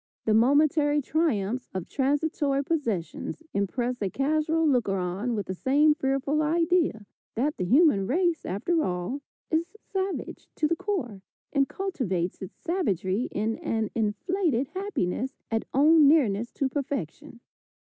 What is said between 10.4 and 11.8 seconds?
to the core, and